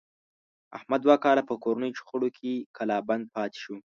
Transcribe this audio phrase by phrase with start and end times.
[0.77, 3.75] احمد دوه کاله په کورنیو شخړو کې کلا بند پاتې شو.